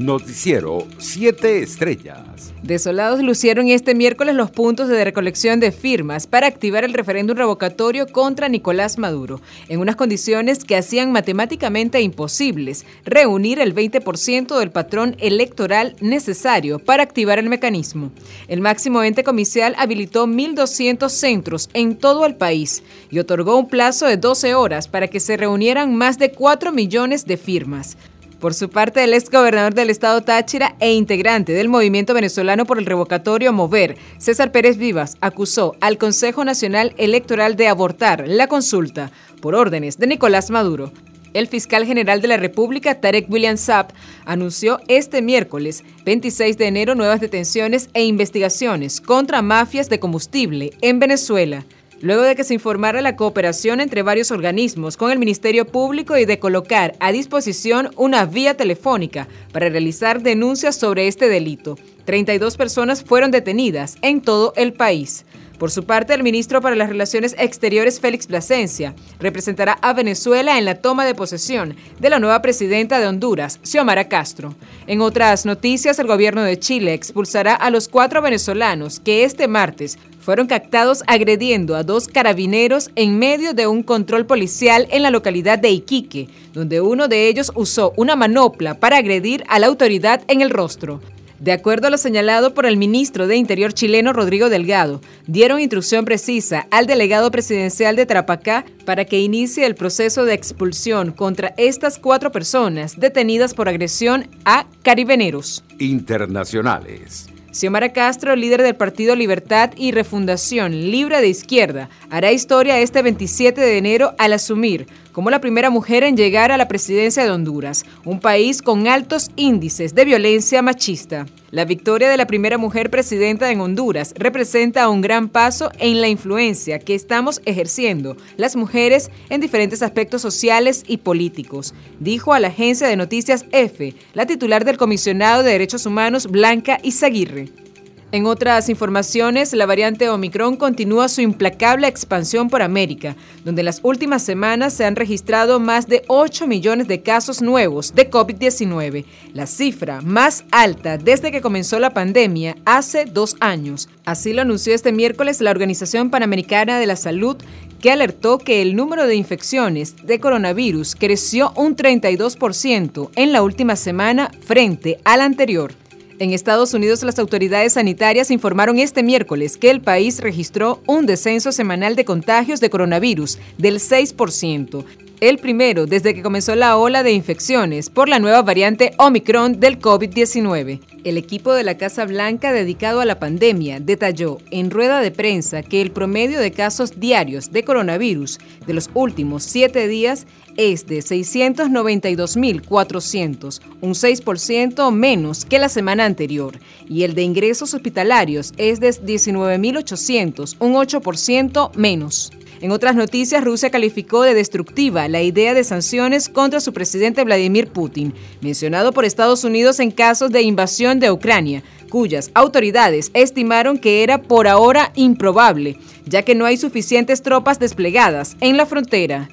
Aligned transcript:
Noticiero 0.00 0.86
7 0.96 1.62
Estrellas. 1.62 2.54
Desolados 2.62 3.20
lucieron 3.20 3.68
este 3.68 3.94
miércoles 3.94 4.34
los 4.34 4.50
puntos 4.50 4.88
de 4.88 5.04
recolección 5.04 5.60
de 5.60 5.72
firmas 5.72 6.26
para 6.26 6.46
activar 6.46 6.84
el 6.84 6.94
referéndum 6.94 7.36
revocatorio 7.36 8.06
contra 8.06 8.48
Nicolás 8.48 8.96
Maduro, 8.96 9.42
en 9.68 9.78
unas 9.78 9.96
condiciones 9.96 10.64
que 10.64 10.78
hacían 10.78 11.12
matemáticamente 11.12 12.00
imposibles 12.00 12.86
reunir 13.04 13.58
el 13.58 13.74
20% 13.74 14.58
del 14.58 14.70
patrón 14.70 15.16
electoral 15.18 15.94
necesario 16.00 16.78
para 16.78 17.02
activar 17.02 17.38
el 17.38 17.50
mecanismo. 17.50 18.10
El 18.48 18.62
máximo 18.62 19.02
ente 19.02 19.22
comicial 19.22 19.74
habilitó 19.76 20.26
1.200 20.26 21.10
centros 21.10 21.68
en 21.74 21.94
todo 21.98 22.24
el 22.24 22.36
país 22.36 22.82
y 23.10 23.18
otorgó 23.18 23.58
un 23.58 23.68
plazo 23.68 24.06
de 24.06 24.16
12 24.16 24.54
horas 24.54 24.88
para 24.88 25.08
que 25.08 25.20
se 25.20 25.36
reunieran 25.36 25.94
más 25.94 26.18
de 26.18 26.32
4 26.32 26.72
millones 26.72 27.26
de 27.26 27.36
firmas. 27.36 27.98
Por 28.40 28.54
su 28.54 28.70
parte, 28.70 29.04
el 29.04 29.12
ex 29.12 29.28
gobernador 29.28 29.74
del 29.74 29.90
estado 29.90 30.22
Táchira 30.22 30.74
e 30.80 30.94
integrante 30.94 31.52
del 31.52 31.68
movimiento 31.68 32.14
venezolano 32.14 32.64
por 32.64 32.78
el 32.78 32.86
revocatorio 32.86 33.52
Mover, 33.52 33.98
César 34.16 34.50
Pérez 34.50 34.78
Vivas, 34.78 35.18
acusó 35.20 35.76
al 35.82 35.98
Consejo 35.98 36.42
Nacional 36.42 36.94
Electoral 36.96 37.54
de 37.56 37.68
abortar 37.68 38.26
la 38.26 38.46
consulta 38.46 39.10
por 39.42 39.54
órdenes 39.54 39.98
de 39.98 40.06
Nicolás 40.06 40.50
Maduro. 40.50 40.90
El 41.34 41.48
fiscal 41.48 41.84
general 41.84 42.22
de 42.22 42.28
la 42.28 42.38
República, 42.38 42.98
Tarek 42.98 43.30
William 43.30 43.58
Saab, 43.58 43.88
anunció 44.24 44.80
este 44.88 45.20
miércoles 45.20 45.84
26 46.06 46.56
de 46.56 46.66
enero 46.66 46.94
nuevas 46.94 47.20
detenciones 47.20 47.90
e 47.92 48.04
investigaciones 48.04 49.02
contra 49.02 49.42
mafias 49.42 49.90
de 49.90 50.00
combustible 50.00 50.72
en 50.80 50.98
Venezuela 50.98 51.66
luego 52.00 52.22
de 52.22 52.34
que 52.34 52.44
se 52.44 52.54
informara 52.54 53.00
la 53.00 53.16
cooperación 53.16 53.80
entre 53.80 54.02
varios 54.02 54.30
organismos 54.30 54.96
con 54.96 55.10
el 55.10 55.18
Ministerio 55.18 55.66
Público 55.66 56.16
y 56.16 56.24
de 56.24 56.38
colocar 56.38 56.94
a 57.00 57.12
disposición 57.12 57.90
una 57.96 58.24
vía 58.26 58.56
telefónica 58.56 59.28
para 59.52 59.68
realizar 59.68 60.22
denuncias 60.22 60.76
sobre 60.76 61.08
este 61.08 61.28
delito. 61.28 61.76
32 62.04 62.56
personas 62.56 63.04
fueron 63.04 63.30
detenidas 63.30 63.96
en 64.02 64.20
todo 64.20 64.52
el 64.56 64.72
país. 64.72 65.24
Por 65.60 65.70
su 65.70 65.84
parte, 65.84 66.14
el 66.14 66.22
ministro 66.22 66.62
para 66.62 66.74
las 66.74 66.88
Relaciones 66.88 67.36
Exteriores, 67.38 68.00
Félix 68.00 68.26
Plasencia, 68.26 68.94
representará 69.18 69.72
a 69.82 69.92
Venezuela 69.92 70.56
en 70.56 70.64
la 70.64 70.76
toma 70.76 71.04
de 71.04 71.14
posesión 71.14 71.76
de 71.98 72.08
la 72.08 72.18
nueva 72.18 72.40
presidenta 72.40 72.98
de 72.98 73.06
Honduras, 73.06 73.60
Xiomara 73.62 74.08
Castro. 74.08 74.54
En 74.86 75.02
otras 75.02 75.44
noticias, 75.44 75.98
el 75.98 76.06
gobierno 76.06 76.42
de 76.42 76.58
Chile 76.58 76.94
expulsará 76.94 77.52
a 77.52 77.68
los 77.68 77.88
cuatro 77.88 78.22
venezolanos 78.22 79.00
que 79.00 79.24
este 79.24 79.48
martes 79.48 79.98
fueron 80.18 80.46
captados 80.46 81.04
agrediendo 81.06 81.76
a 81.76 81.82
dos 81.82 82.08
carabineros 82.08 82.90
en 82.96 83.18
medio 83.18 83.52
de 83.52 83.66
un 83.66 83.82
control 83.82 84.24
policial 84.24 84.88
en 84.90 85.02
la 85.02 85.10
localidad 85.10 85.58
de 85.58 85.68
Iquique, 85.68 86.28
donde 86.54 86.80
uno 86.80 87.06
de 87.06 87.28
ellos 87.28 87.52
usó 87.54 87.92
una 87.98 88.16
manopla 88.16 88.80
para 88.80 88.96
agredir 88.96 89.44
a 89.46 89.58
la 89.58 89.66
autoridad 89.66 90.22
en 90.28 90.40
el 90.40 90.48
rostro. 90.48 91.02
De 91.40 91.52
acuerdo 91.52 91.86
a 91.86 91.90
lo 91.90 91.96
señalado 91.96 92.52
por 92.52 92.66
el 92.66 92.76
ministro 92.76 93.26
de 93.26 93.36
Interior 93.36 93.72
chileno 93.72 94.12
Rodrigo 94.12 94.50
Delgado, 94.50 95.00
dieron 95.26 95.58
instrucción 95.58 96.04
precisa 96.04 96.66
al 96.70 96.86
delegado 96.86 97.30
presidencial 97.30 97.96
de 97.96 98.04
Trapacá 98.04 98.66
para 98.84 99.06
que 99.06 99.20
inicie 99.20 99.64
el 99.64 99.74
proceso 99.74 100.26
de 100.26 100.34
expulsión 100.34 101.12
contra 101.12 101.54
estas 101.56 101.98
cuatro 101.98 102.30
personas 102.30 103.00
detenidas 103.00 103.54
por 103.54 103.70
agresión 103.70 104.28
a 104.44 104.66
caribeneros 104.82 105.64
internacionales. 105.78 107.26
Xiomara 107.52 107.92
Castro, 107.92 108.36
líder 108.36 108.62
del 108.62 108.76
Partido 108.76 109.16
Libertad 109.16 109.70
y 109.76 109.92
Refundación 109.92 110.90
Libre 110.90 111.20
de 111.22 111.28
Izquierda, 111.28 111.88
hará 112.10 112.32
historia 112.32 112.78
este 112.78 113.02
27 113.02 113.60
de 113.60 113.78
enero 113.78 114.14
al 114.18 114.34
asumir 114.34 114.86
como 115.12 115.30
la 115.30 115.40
primera 115.40 115.70
mujer 115.70 116.04
en 116.04 116.16
llegar 116.16 116.52
a 116.52 116.56
la 116.56 116.68
presidencia 116.68 117.24
de 117.24 117.30
Honduras, 117.30 117.84
un 118.04 118.20
país 118.20 118.62
con 118.62 118.88
altos 118.88 119.30
índices 119.36 119.94
de 119.94 120.04
violencia 120.04 120.62
machista. 120.62 121.26
La 121.50 121.64
victoria 121.64 122.08
de 122.08 122.16
la 122.16 122.26
primera 122.26 122.58
mujer 122.58 122.90
presidenta 122.90 123.50
en 123.50 123.60
Honduras 123.60 124.14
representa 124.16 124.88
un 124.88 125.00
gran 125.00 125.28
paso 125.28 125.70
en 125.78 126.00
la 126.00 126.08
influencia 126.08 126.78
que 126.78 126.94
estamos 126.94 127.42
ejerciendo 127.44 128.16
las 128.36 128.54
mujeres 128.54 129.10
en 129.30 129.40
diferentes 129.40 129.82
aspectos 129.82 130.22
sociales 130.22 130.84
y 130.86 130.98
políticos, 130.98 131.74
dijo 131.98 132.34
a 132.34 132.40
la 132.40 132.48
agencia 132.48 132.86
de 132.86 132.96
noticias 132.96 133.46
EFE 133.50 133.94
la 134.14 134.26
titular 134.26 134.64
del 134.64 134.76
Comisionado 134.76 135.42
de 135.42 135.52
Derechos 135.52 135.86
Humanos 135.86 136.28
Blanca 136.28 136.78
Izaguirre. 136.82 137.69
En 138.12 138.26
otras 138.26 138.68
informaciones, 138.68 139.52
la 139.52 139.66
variante 139.66 140.08
Omicron 140.08 140.56
continúa 140.56 141.08
su 141.08 141.20
implacable 141.20 141.86
expansión 141.86 142.50
por 142.50 142.60
América, 142.60 143.14
donde 143.44 143.60
en 143.60 143.66
las 143.66 143.78
últimas 143.84 144.24
semanas 144.24 144.72
se 144.72 144.84
han 144.84 144.96
registrado 144.96 145.60
más 145.60 145.86
de 145.86 146.02
8 146.08 146.48
millones 146.48 146.88
de 146.88 147.02
casos 147.02 147.40
nuevos 147.40 147.94
de 147.94 148.10
COVID-19, 148.10 149.04
la 149.32 149.46
cifra 149.46 150.00
más 150.00 150.42
alta 150.50 150.98
desde 150.98 151.30
que 151.30 151.40
comenzó 151.40 151.78
la 151.78 151.94
pandemia 151.94 152.56
hace 152.64 153.04
dos 153.04 153.36
años. 153.38 153.88
Así 154.04 154.32
lo 154.32 154.42
anunció 154.42 154.74
este 154.74 154.90
miércoles 154.90 155.40
la 155.40 155.52
Organización 155.52 156.10
Panamericana 156.10 156.80
de 156.80 156.86
la 156.86 156.96
Salud, 156.96 157.36
que 157.80 157.92
alertó 157.92 158.38
que 158.38 158.60
el 158.60 158.74
número 158.74 159.06
de 159.06 159.14
infecciones 159.14 159.94
de 160.04 160.18
coronavirus 160.18 160.96
creció 160.96 161.52
un 161.54 161.76
32% 161.76 163.10
en 163.14 163.32
la 163.32 163.42
última 163.42 163.76
semana 163.76 164.32
frente 164.44 164.98
al 165.04 165.20
anterior. 165.20 165.74
En 166.20 166.34
Estados 166.34 166.74
Unidos, 166.74 167.02
las 167.02 167.18
autoridades 167.18 167.72
sanitarias 167.72 168.30
informaron 168.30 168.78
este 168.78 169.02
miércoles 169.02 169.56
que 169.56 169.70
el 169.70 169.80
país 169.80 170.20
registró 170.20 170.82
un 170.86 171.06
descenso 171.06 171.50
semanal 171.50 171.96
de 171.96 172.04
contagios 172.04 172.60
de 172.60 172.68
coronavirus 172.68 173.38
del 173.56 173.76
6%, 173.76 174.84
el 175.20 175.38
primero 175.38 175.86
desde 175.86 176.14
que 176.14 176.22
comenzó 176.22 176.54
la 176.54 176.76
ola 176.78 177.02
de 177.02 177.12
infecciones 177.12 177.90
por 177.90 178.08
la 178.08 178.18
nueva 178.18 178.40
variante 178.42 178.94
Omicron 178.96 179.60
del 179.60 179.78
COVID-19. 179.78 180.80
El 181.04 181.18
equipo 181.18 181.52
de 181.52 181.64
la 181.64 181.76
Casa 181.76 182.06
Blanca 182.06 182.52
dedicado 182.52 183.00
a 183.00 183.04
la 183.04 183.18
pandemia 183.18 183.80
detalló 183.80 184.38
en 184.50 184.70
rueda 184.70 185.00
de 185.00 185.10
prensa 185.10 185.62
que 185.62 185.82
el 185.82 185.92
promedio 185.92 186.40
de 186.40 186.52
casos 186.52 186.98
diarios 186.98 187.52
de 187.52 187.64
coronavirus 187.64 188.38
de 188.66 188.74
los 188.74 188.88
últimos 188.94 189.42
siete 189.42 189.88
días 189.88 190.26
es 190.56 190.86
de 190.86 190.98
692.400, 190.98 193.60
un 193.80 193.92
6% 193.92 194.92
menos 194.92 195.44
que 195.44 195.58
la 195.58 195.68
semana 195.68 196.04
anterior, 196.04 196.58
y 196.88 197.02
el 197.04 197.14
de 197.14 197.22
ingresos 197.22 197.72
hospitalarios 197.72 198.52
es 198.56 198.80
de 198.80 198.88
19.800, 198.88 200.56
un 200.58 200.74
8% 200.74 201.70
menos. 201.76 202.32
En 202.60 202.72
otras 202.72 202.94
noticias, 202.94 203.42
Rusia 203.42 203.70
calificó 203.70 204.22
de 204.22 204.34
destructiva 204.34 205.08
la 205.08 205.22
idea 205.22 205.54
de 205.54 205.64
sanciones 205.64 206.28
contra 206.28 206.60
su 206.60 206.74
presidente 206.74 207.24
Vladimir 207.24 207.68
Putin, 207.68 208.12
mencionado 208.42 208.92
por 208.92 209.06
Estados 209.06 209.44
Unidos 209.44 209.80
en 209.80 209.90
casos 209.90 210.30
de 210.30 210.42
invasión 210.42 211.00
de 211.00 211.10
Ucrania, 211.10 211.62
cuyas 211.88 212.30
autoridades 212.34 213.10
estimaron 213.14 213.78
que 213.78 214.02
era 214.02 214.20
por 214.20 214.46
ahora 214.46 214.92
improbable, 214.94 215.78
ya 216.04 216.22
que 216.22 216.34
no 216.34 216.44
hay 216.44 216.58
suficientes 216.58 217.22
tropas 217.22 217.58
desplegadas 217.58 218.36
en 218.40 218.58
la 218.58 218.66
frontera. 218.66 219.30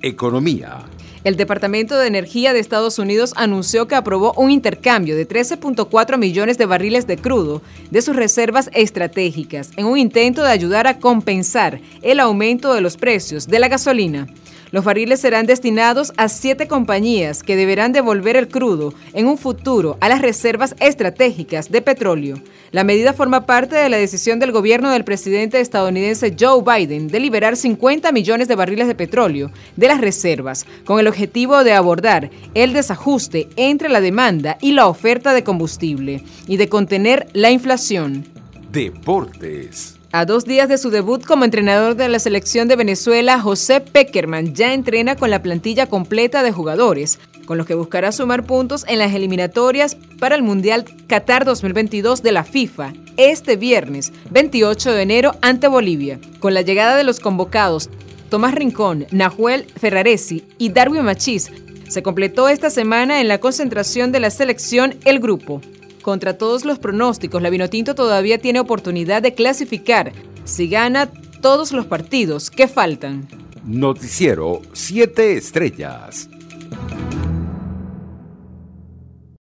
Economía. 0.00 0.86
El 1.24 1.36
Departamento 1.36 1.96
de 1.96 2.08
Energía 2.08 2.52
de 2.52 2.58
Estados 2.58 2.98
Unidos 2.98 3.32
anunció 3.36 3.86
que 3.86 3.94
aprobó 3.94 4.32
un 4.36 4.50
intercambio 4.50 5.14
de 5.14 5.28
13.4 5.28 6.18
millones 6.18 6.58
de 6.58 6.66
barriles 6.66 7.06
de 7.06 7.16
crudo 7.16 7.62
de 7.92 8.02
sus 8.02 8.16
reservas 8.16 8.70
estratégicas 8.72 9.70
en 9.76 9.86
un 9.86 9.98
intento 9.98 10.42
de 10.42 10.50
ayudar 10.50 10.88
a 10.88 10.98
compensar 10.98 11.80
el 12.02 12.18
aumento 12.18 12.74
de 12.74 12.80
los 12.80 12.96
precios 12.96 13.46
de 13.46 13.60
la 13.60 13.68
gasolina. 13.68 14.26
Los 14.72 14.86
barriles 14.86 15.20
serán 15.20 15.44
destinados 15.44 16.14
a 16.16 16.30
siete 16.30 16.66
compañías 16.66 17.42
que 17.42 17.56
deberán 17.56 17.92
devolver 17.92 18.36
el 18.36 18.48
crudo 18.48 18.94
en 19.12 19.26
un 19.26 19.36
futuro 19.36 19.98
a 20.00 20.08
las 20.08 20.22
reservas 20.22 20.74
estratégicas 20.80 21.70
de 21.70 21.82
petróleo. 21.82 22.38
La 22.70 22.82
medida 22.82 23.12
forma 23.12 23.44
parte 23.44 23.76
de 23.76 23.90
la 23.90 23.98
decisión 23.98 24.38
del 24.38 24.50
gobierno 24.50 24.90
del 24.90 25.04
presidente 25.04 25.60
estadounidense 25.60 26.34
Joe 26.40 26.62
Biden 26.64 27.08
de 27.08 27.20
liberar 27.20 27.54
50 27.54 28.10
millones 28.12 28.48
de 28.48 28.56
barriles 28.56 28.86
de 28.88 28.94
petróleo 28.94 29.50
de 29.76 29.88
las 29.88 30.00
reservas, 30.00 30.64
con 30.86 30.98
el 30.98 31.06
objetivo 31.06 31.64
de 31.64 31.74
abordar 31.74 32.30
el 32.54 32.72
desajuste 32.72 33.50
entre 33.56 33.90
la 33.90 34.00
demanda 34.00 34.56
y 34.62 34.72
la 34.72 34.86
oferta 34.86 35.34
de 35.34 35.44
combustible 35.44 36.24
y 36.46 36.56
de 36.56 36.70
contener 36.70 37.26
la 37.34 37.50
inflación. 37.50 38.24
Deportes. 38.70 40.01
A 40.14 40.26
dos 40.26 40.44
días 40.44 40.68
de 40.68 40.76
su 40.76 40.90
debut 40.90 41.24
como 41.24 41.46
entrenador 41.46 41.96
de 41.96 42.06
la 42.06 42.18
selección 42.18 42.68
de 42.68 42.76
Venezuela, 42.76 43.40
José 43.40 43.80
Peckerman 43.80 44.54
ya 44.54 44.74
entrena 44.74 45.16
con 45.16 45.30
la 45.30 45.40
plantilla 45.40 45.86
completa 45.86 46.42
de 46.42 46.52
jugadores, 46.52 47.18
con 47.46 47.56
los 47.56 47.66
que 47.66 47.74
buscará 47.74 48.12
sumar 48.12 48.44
puntos 48.44 48.84
en 48.88 48.98
las 48.98 49.14
eliminatorias 49.14 49.96
para 50.20 50.34
el 50.34 50.42
Mundial 50.42 50.84
Qatar 51.06 51.46
2022 51.46 52.22
de 52.22 52.32
la 52.32 52.44
FIFA 52.44 52.92
este 53.16 53.56
viernes 53.56 54.12
28 54.30 54.92
de 54.92 55.00
enero 55.00 55.34
ante 55.40 55.66
Bolivia. 55.66 56.20
Con 56.40 56.52
la 56.52 56.60
llegada 56.60 56.94
de 56.94 57.04
los 57.04 57.18
convocados 57.18 57.88
Tomás 58.28 58.54
Rincón, 58.54 59.06
Nahuel 59.12 59.64
Ferraresi 59.64 60.44
y 60.58 60.68
Darwin 60.68 61.04
Machís, 61.04 61.50
se 61.88 62.02
completó 62.02 62.50
esta 62.50 62.68
semana 62.68 63.22
en 63.22 63.28
la 63.28 63.38
concentración 63.38 64.12
de 64.12 64.20
la 64.20 64.28
selección 64.28 64.94
el 65.06 65.20
grupo. 65.20 65.62
Contra 66.02 66.36
todos 66.36 66.64
los 66.64 66.80
pronósticos, 66.80 67.40
la 67.40 67.50
Vinotinto 67.50 67.94
todavía 67.94 68.38
tiene 68.38 68.58
oportunidad 68.58 69.22
de 69.22 69.34
clasificar 69.34 70.12
si 70.44 70.68
gana 70.68 71.08
todos 71.40 71.72
los 71.72 71.86
partidos 71.86 72.50
que 72.50 72.66
faltan. 72.66 73.28
Noticiero 73.64 74.60
7 74.72 75.36
Estrellas. 75.36 76.28